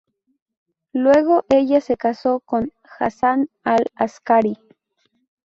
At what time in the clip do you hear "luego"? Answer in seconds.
0.93-1.45